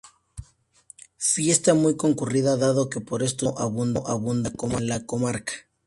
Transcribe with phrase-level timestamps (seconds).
[1.19, 5.53] Fiesta muy concurrida dado que por estos días no abundan en la comarca.